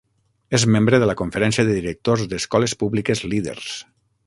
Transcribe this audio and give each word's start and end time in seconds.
És 0.57 0.63
membre 0.75 0.99
de 1.03 1.09
la 1.09 1.15
Conferència 1.19 1.65
de 1.67 1.77
Directors 1.77 2.25
d'escoles 2.33 2.75
públiques 2.85 3.25
líders. 3.35 3.71